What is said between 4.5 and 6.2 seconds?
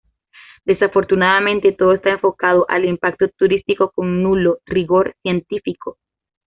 rigor científico.